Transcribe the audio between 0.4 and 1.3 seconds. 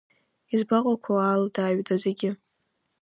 Избаҟақәоу